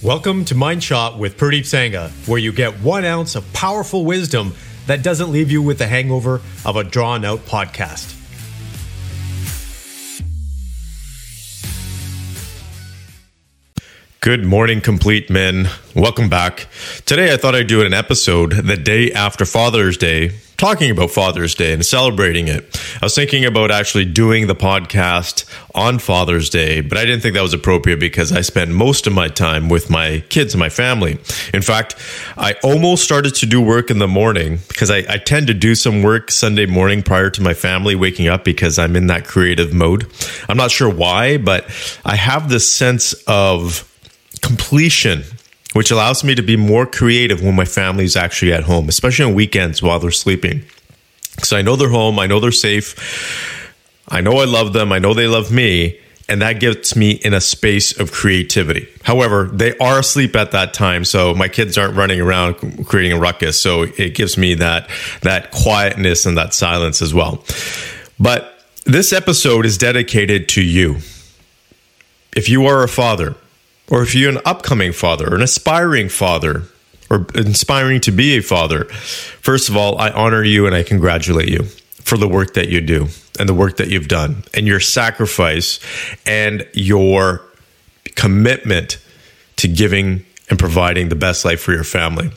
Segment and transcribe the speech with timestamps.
[0.00, 4.54] Welcome to Mind Shot with Pradeep Sangha, where you get one ounce of powerful wisdom
[4.86, 8.14] that doesn't leave you with the hangover of a drawn out podcast.
[14.20, 15.68] Good morning, complete men.
[15.96, 16.68] Welcome back.
[17.04, 21.54] Today, I thought I'd do an episode the day after Father's Day, talking about Father's
[21.54, 22.82] Day and celebrating it.
[23.00, 27.34] I was thinking about actually doing the podcast on Father's Day, but I didn't think
[27.34, 30.68] that was appropriate because I spend most of my time with my kids and my
[30.68, 31.12] family.
[31.54, 31.94] In fact,
[32.36, 35.76] I almost started to do work in the morning because I, I tend to do
[35.76, 39.72] some work Sunday morning prior to my family waking up because I'm in that creative
[39.72, 40.12] mode.
[40.48, 41.66] I'm not sure why, but
[42.04, 43.84] I have this sense of
[44.42, 45.22] completion,
[45.72, 49.24] which allows me to be more creative when my family is actually at home, especially
[49.24, 50.64] on weekends while they're sleeping.
[51.34, 52.94] Because I know they're home, I know they're safe,
[54.08, 57.32] I know I love them, I know they love me, and that gets me in
[57.32, 58.88] a space of creativity.
[59.02, 63.20] However, they are asleep at that time, so my kids aren't running around creating a
[63.20, 63.60] ruckus.
[63.62, 64.90] So it gives me that
[65.22, 67.44] that quietness and that silence as well.
[68.20, 70.98] But this episode is dedicated to you.
[72.36, 73.34] If you are a father,
[73.90, 76.64] or if you're an upcoming father, or an aspiring father,
[77.10, 81.48] or inspiring to be a father, first of all, I honor you and I congratulate
[81.48, 81.64] you
[82.02, 83.08] for the work that you do
[83.38, 85.80] and the work that you've done and your sacrifice
[86.26, 87.42] and your
[88.14, 88.98] commitment
[89.56, 92.30] to giving and providing the best life for your family.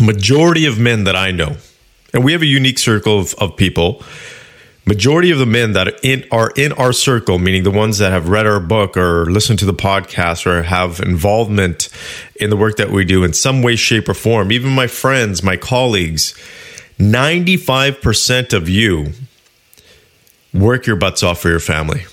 [0.00, 1.56] Majority of men that I know,
[2.12, 4.02] and we have a unique circle of, of people
[4.86, 8.12] majority of the men that are in, are in our circle, meaning the ones that
[8.12, 11.88] have read our book or listened to the podcast or have involvement
[12.36, 15.42] in the work that we do in some way, shape, or form, even my friends,
[15.42, 16.34] my colleagues,
[16.98, 19.12] 95% of you
[20.54, 22.06] work your butts off for your family.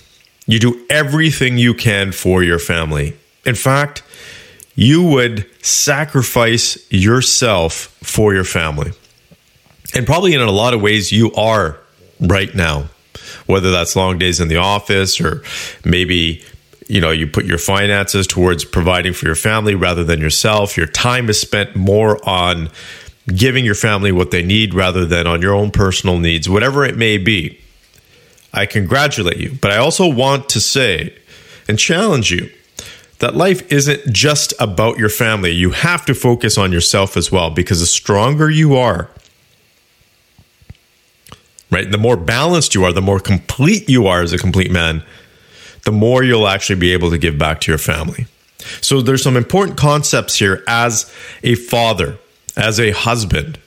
[0.47, 3.15] You do everything you can for your family.
[3.45, 4.03] In fact,
[4.75, 8.91] you would sacrifice yourself for your family.
[9.95, 11.79] And probably in a lot of ways, you are
[12.19, 12.89] right now,
[13.45, 15.43] whether that's long days in the office or
[15.83, 16.43] maybe
[16.87, 20.77] you know you put your finances towards providing for your family rather than yourself.
[20.77, 22.69] Your time is spent more on
[23.27, 26.97] giving your family what they need rather than on your own personal needs whatever it
[26.97, 27.59] may be.
[28.53, 31.17] I congratulate you but i also want to say
[31.67, 32.51] and challenge you
[33.23, 35.51] that life isn't just about your family.
[35.51, 39.09] You have to focus on yourself as well because the stronger you are
[41.73, 41.89] right?
[41.89, 45.03] The more balanced you are, the more complete you are as a complete man,
[45.83, 48.27] the more you'll actually be able to give back to your family.
[48.81, 51.11] So there's some important concepts here as
[51.43, 52.17] a father,
[52.55, 53.59] as a husband.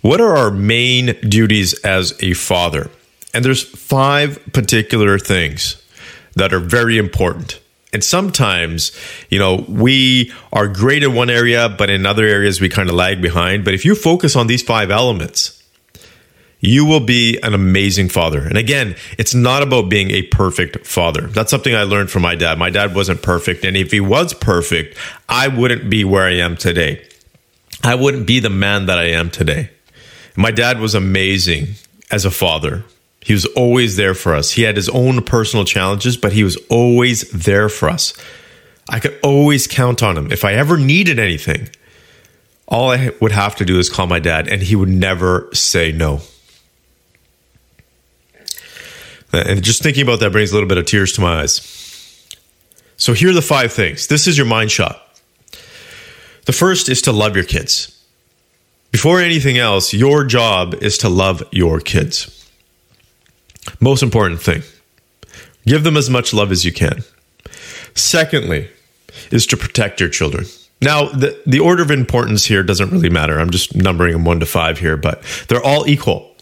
[0.00, 2.90] What are our main duties as a father?
[3.32, 5.82] And there's five particular things
[6.34, 7.60] that are very important.
[7.92, 8.90] And sometimes,
[9.30, 12.96] you know, we are great in one area, but in other areas we kind of
[12.96, 13.64] lag behind.
[13.64, 15.63] But if you focus on these five elements,
[16.64, 18.40] you will be an amazing father.
[18.40, 21.26] And again, it's not about being a perfect father.
[21.26, 22.58] That's something I learned from my dad.
[22.58, 23.64] My dad wasn't perfect.
[23.64, 24.96] And if he was perfect,
[25.28, 27.06] I wouldn't be where I am today.
[27.82, 29.70] I wouldn't be the man that I am today.
[30.36, 31.74] My dad was amazing
[32.10, 32.84] as a father.
[33.20, 34.52] He was always there for us.
[34.52, 38.14] He had his own personal challenges, but he was always there for us.
[38.88, 40.32] I could always count on him.
[40.32, 41.68] If I ever needed anything,
[42.66, 45.92] all I would have to do is call my dad, and he would never say
[45.92, 46.22] no.
[49.34, 51.60] And just thinking about that brings a little bit of tears to my eyes.
[52.96, 54.06] So here are the five things.
[54.06, 55.00] This is your mind shot.
[56.46, 57.90] The first is to love your kids.
[58.92, 62.48] Before anything else, your job is to love your kids.
[63.80, 64.62] Most important thing.
[65.66, 67.02] Give them as much love as you can.
[67.94, 68.68] Secondly,
[69.30, 70.44] is to protect your children.
[70.80, 73.38] Now, the, the order of importance here doesn't really matter.
[73.38, 76.33] I'm just numbering them one to five here, but they're all equal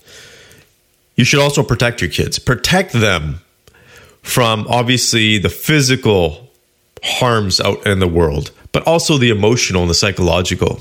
[1.22, 2.40] you should also protect your kids.
[2.40, 3.38] Protect them
[4.22, 6.50] from obviously the physical
[7.00, 10.80] harms out in the world, but also the emotional and the psychological.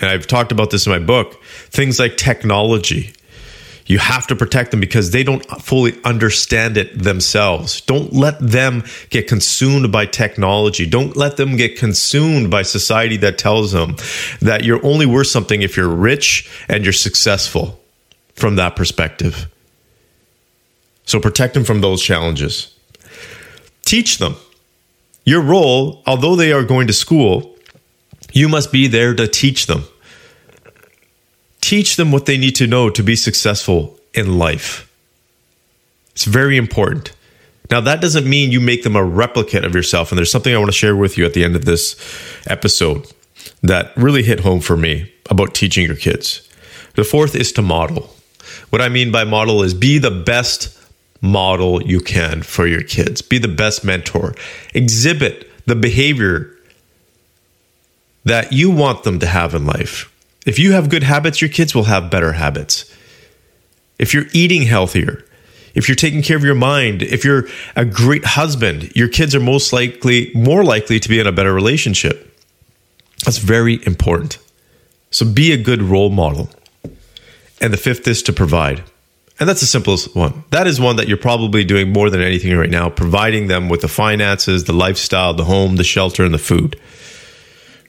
[0.00, 1.40] And I've talked about this in my book
[1.70, 3.12] things like technology.
[3.86, 7.80] You have to protect them because they don't fully understand it themselves.
[7.82, 10.84] Don't let them get consumed by technology.
[10.84, 13.94] Don't let them get consumed by society that tells them
[14.40, 17.78] that you're only worth something if you're rich and you're successful
[18.34, 19.48] from that perspective.
[21.04, 22.74] So protect them from those challenges.
[23.84, 24.36] Teach them.
[25.24, 27.56] Your role, although they are going to school,
[28.32, 29.84] you must be there to teach them.
[31.60, 34.90] Teach them what they need to know to be successful in life.
[36.12, 37.12] It's very important.
[37.70, 40.10] Now, that doesn't mean you make them a replicate of yourself.
[40.10, 41.96] And there's something I want to share with you at the end of this
[42.46, 43.10] episode
[43.62, 46.48] that really hit home for me about teaching your kids.
[46.94, 48.13] The fourth is to model.
[48.70, 50.78] What I mean by model is be the best
[51.20, 54.34] model you can for your kids, be the best mentor,
[54.74, 56.50] exhibit the behavior
[58.24, 60.10] that you want them to have in life.
[60.46, 62.90] If you have good habits, your kids will have better habits.
[63.98, 65.24] If you're eating healthier,
[65.74, 69.40] if you're taking care of your mind, if you're a great husband, your kids are
[69.40, 72.30] most likely more likely to be in a better relationship.
[73.24, 74.38] That's very important.
[75.10, 76.50] So be a good role model.
[77.60, 78.82] And the fifth is to provide.
[79.40, 80.44] And that's the simplest one.
[80.50, 83.80] That is one that you're probably doing more than anything right now, providing them with
[83.80, 86.78] the finances, the lifestyle, the home, the shelter, and the food.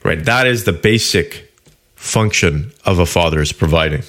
[0.02, 0.24] Right?
[0.24, 1.52] That is the basic
[1.94, 4.02] function of a father is providing.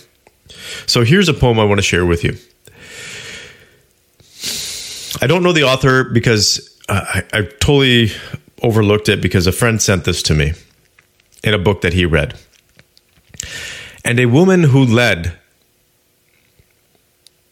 [0.85, 2.37] So here's a poem I want to share with you.
[5.21, 8.11] I don't know the author because I, I totally
[8.61, 10.53] overlooked it because a friend sent this to me
[11.43, 12.37] in a book that he read.
[14.03, 15.37] And a woman who led,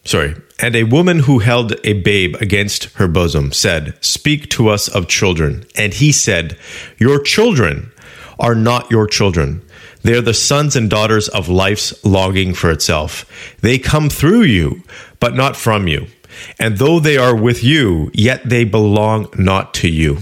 [0.06, 4.88] sorry, and a woman who held a babe against her bosom said, Speak to us
[4.88, 5.64] of children.
[5.76, 6.58] And he said,
[6.98, 7.92] Your children
[8.38, 9.62] are not your children.
[10.02, 13.26] They are the sons and daughters of life's longing for itself.
[13.60, 14.82] They come through you,
[15.20, 16.06] but not from you.
[16.58, 20.18] And though they are with you, yet they belong not to you.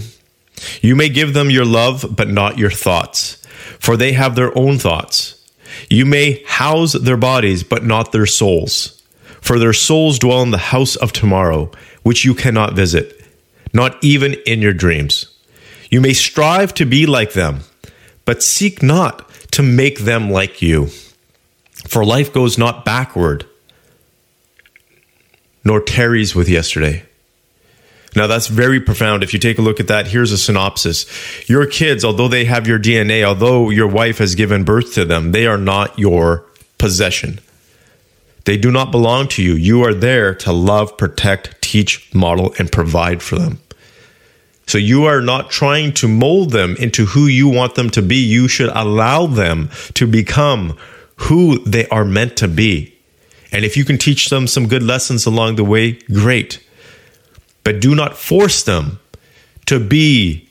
[0.81, 3.35] You may give them your love, but not your thoughts,
[3.79, 5.41] for they have their own thoughts.
[5.89, 9.03] You may house their bodies, but not their souls,
[9.45, 11.69] for their souls dwell in the house of tomorrow,
[12.01, 13.23] which you cannot visit,
[13.73, 15.27] not even in your dreams.
[15.91, 17.59] You may strive to be like them,
[18.25, 20.87] but seek not to make them like you.
[21.87, 23.45] For life goes not backward,
[25.63, 27.03] nor tarries with yesterday.
[28.15, 29.21] Now, that's very profound.
[29.21, 31.05] If you take a look at that, here's a synopsis.
[31.47, 35.33] Your kids, although they have your DNA, although your wife has given birth to them,
[35.33, 36.45] they are not your
[36.79, 37.39] possession.
[38.45, 39.53] They do not belong to you.
[39.53, 43.59] You are there to love, protect, teach, model, and provide for them.
[44.67, 48.15] So you are not trying to mold them into who you want them to be.
[48.15, 50.77] You should allow them to become
[51.17, 52.93] who they are meant to be.
[53.51, 56.65] And if you can teach them some good lessons along the way, great.
[57.63, 58.99] But do not force them
[59.67, 60.44] to be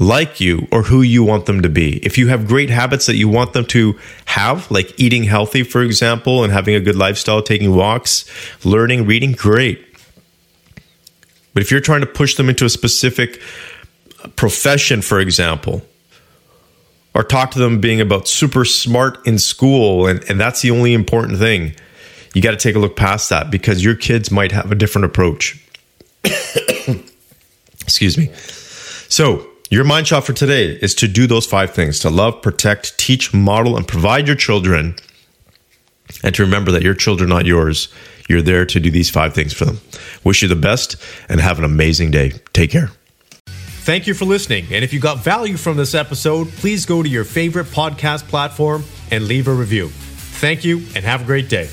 [0.00, 1.98] like you or who you want them to be.
[1.98, 5.82] If you have great habits that you want them to have, like eating healthy, for
[5.82, 8.24] example, and having a good lifestyle, taking walks,
[8.64, 9.84] learning, reading, great.
[11.52, 13.40] But if you're trying to push them into a specific
[14.34, 15.82] profession, for example,
[17.14, 20.92] or talk to them being about super smart in school, and, and that's the only
[20.92, 21.74] important thing,
[22.34, 25.04] you got to take a look past that because your kids might have a different
[25.04, 25.64] approach.
[27.82, 28.30] Excuse me.
[28.34, 32.96] So, your mind shot for today is to do those five things to love, protect,
[32.96, 34.94] teach, model, and provide your children.
[36.22, 37.88] And to remember that your children are not yours.
[38.28, 39.80] You're there to do these five things for them.
[40.22, 40.96] Wish you the best
[41.28, 42.32] and have an amazing day.
[42.52, 42.90] Take care.
[43.46, 44.66] Thank you for listening.
[44.70, 48.84] And if you got value from this episode, please go to your favorite podcast platform
[49.10, 49.88] and leave a review.
[49.88, 51.68] Thank you and have a great day.